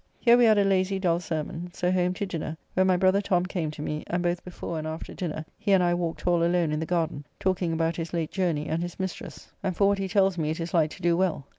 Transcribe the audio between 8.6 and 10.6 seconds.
and his mistress, and for what he tells me it